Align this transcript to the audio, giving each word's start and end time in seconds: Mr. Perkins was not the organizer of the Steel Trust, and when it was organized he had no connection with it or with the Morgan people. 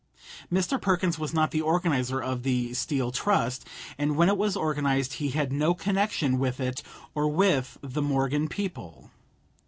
Mr. 0.51 0.81
Perkins 0.81 1.19
was 1.19 1.31
not 1.31 1.51
the 1.51 1.61
organizer 1.61 2.19
of 2.19 2.41
the 2.41 2.73
Steel 2.73 3.11
Trust, 3.11 3.67
and 3.99 4.15
when 4.15 4.29
it 4.29 4.37
was 4.37 4.57
organized 4.57 5.13
he 5.21 5.29
had 5.29 5.51
no 5.53 5.75
connection 5.75 6.39
with 6.39 6.59
it 6.59 6.81
or 7.13 7.27
with 7.27 7.77
the 7.83 8.01
Morgan 8.01 8.49
people. 8.49 9.11